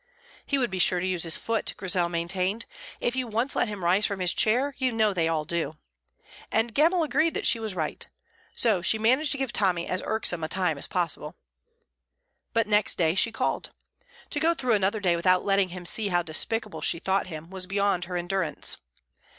"He 0.47 0.57
would 0.57 0.71
be 0.71 0.79
sure 0.79 0.99
to 0.99 1.05
use 1.05 1.21
his 1.25 1.37
foot," 1.37 1.75
Grizel 1.77 2.09
maintained, 2.09 2.65
"if 2.99 3.15
you 3.15 3.27
once 3.27 3.55
let 3.55 3.67
him 3.67 3.83
rise 3.83 4.03
from 4.07 4.19
his 4.19 4.33
chair; 4.33 4.73
you 4.79 4.91
know 4.91 5.13
they 5.13 5.27
all 5.27 5.45
do." 5.45 5.77
And 6.51 6.73
Gemmell 6.73 7.03
agreed 7.03 7.35
that 7.35 7.45
she 7.45 7.59
was 7.59 7.75
right. 7.75 8.07
So 8.55 8.81
she 8.81 8.97
managed 8.97 9.31
to 9.33 9.37
give 9.37 9.53
Tommy 9.53 9.85
as 9.87 10.01
irksome 10.03 10.43
a 10.43 10.47
time 10.47 10.79
as 10.79 10.87
possible. 10.87 11.35
But 12.51 12.65
next 12.65 12.97
day 12.97 13.13
she 13.13 13.31
called. 13.31 13.75
To 14.31 14.39
go 14.39 14.55
through 14.55 14.73
another 14.73 15.01
day 15.01 15.15
without 15.15 15.45
letting 15.45 15.69
him 15.69 15.85
see 15.85 16.07
how 16.07 16.23
despicable 16.23 16.81
she 16.81 16.97
thought 16.97 17.27
him 17.27 17.51
was 17.51 17.67
beyond 17.67 18.05
her 18.05 18.17
endurance. 18.17 18.77